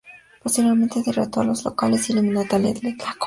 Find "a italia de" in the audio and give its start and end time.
2.39-2.73